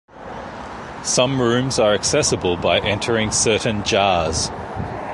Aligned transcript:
Some 1.03 1.39
rooms 1.39 1.77
are 1.77 1.93
accessible 1.93 2.57
by 2.57 2.79
entering 2.79 3.29
certain 3.29 3.83
jars. 3.83 4.49